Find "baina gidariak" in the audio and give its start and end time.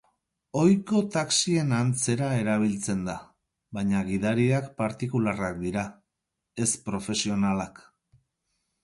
3.79-4.71